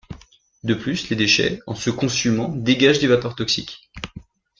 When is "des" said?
2.97-3.05